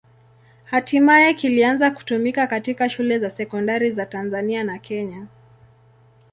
[0.65, 5.27] Hatimaye kilianza kutumika katika shule za sekondari za Tanzania na Kenya.